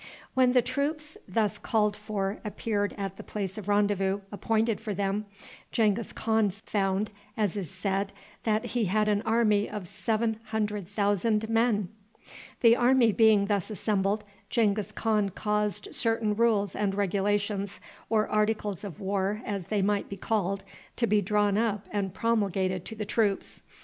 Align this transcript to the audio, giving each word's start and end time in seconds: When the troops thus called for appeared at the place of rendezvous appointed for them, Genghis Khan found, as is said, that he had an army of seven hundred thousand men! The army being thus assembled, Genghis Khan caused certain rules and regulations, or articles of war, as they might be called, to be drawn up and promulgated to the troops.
When 0.33 0.53
the 0.53 0.63
troops 0.63 1.15
thus 1.27 1.59
called 1.59 1.95
for 1.95 2.39
appeared 2.43 2.95
at 2.97 3.17
the 3.17 3.23
place 3.23 3.55
of 3.59 3.67
rendezvous 3.67 4.21
appointed 4.31 4.81
for 4.81 4.95
them, 4.95 5.27
Genghis 5.71 6.11
Khan 6.11 6.49
found, 6.49 7.11
as 7.37 7.55
is 7.55 7.69
said, 7.69 8.11
that 8.43 8.65
he 8.73 8.85
had 8.85 9.07
an 9.07 9.21
army 9.27 9.69
of 9.69 9.87
seven 9.87 10.39
hundred 10.45 10.87
thousand 10.87 11.47
men! 11.49 11.89
The 12.61 12.75
army 12.75 13.11
being 13.11 13.45
thus 13.45 13.69
assembled, 13.69 14.23
Genghis 14.49 14.91
Khan 14.91 15.29
caused 15.29 15.93
certain 15.93 16.33
rules 16.33 16.75
and 16.75 16.95
regulations, 16.95 17.79
or 18.09 18.27
articles 18.27 18.83
of 18.83 18.99
war, 19.01 19.43
as 19.45 19.67
they 19.67 19.83
might 19.83 20.09
be 20.09 20.17
called, 20.17 20.63
to 20.95 21.05
be 21.05 21.21
drawn 21.21 21.59
up 21.59 21.85
and 21.91 22.11
promulgated 22.11 22.85
to 22.85 22.95
the 22.95 23.05
troops. 23.05 23.61